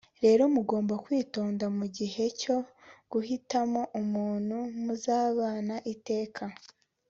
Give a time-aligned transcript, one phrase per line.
[0.23, 2.57] rero mugomba kwitonda mu gihe cyo
[3.11, 6.43] guhitamo umuntu muzabana iteka